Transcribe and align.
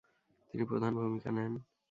তিনি 0.49 0.63
প্রধান 0.65 0.91
ভূমিকা 0.99 1.29
নেন। 1.31 1.53